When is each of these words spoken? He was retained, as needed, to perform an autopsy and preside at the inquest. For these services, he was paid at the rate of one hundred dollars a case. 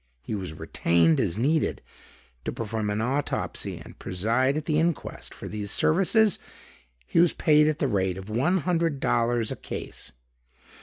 He 0.23 0.33
was 0.33 0.53
retained, 0.53 1.19
as 1.19 1.37
needed, 1.37 1.79
to 2.45 2.51
perform 2.51 2.89
an 2.89 3.01
autopsy 3.01 3.77
and 3.77 3.99
preside 3.99 4.57
at 4.57 4.65
the 4.65 4.79
inquest. 4.79 5.31
For 5.31 5.47
these 5.47 5.69
services, 5.69 6.39
he 7.05 7.19
was 7.19 7.33
paid 7.33 7.67
at 7.67 7.77
the 7.77 7.87
rate 7.87 8.17
of 8.17 8.27
one 8.27 8.61
hundred 8.61 8.99
dollars 8.99 9.51
a 9.51 9.55
case. 9.55 10.11